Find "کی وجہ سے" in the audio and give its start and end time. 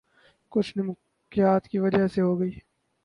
1.67-2.21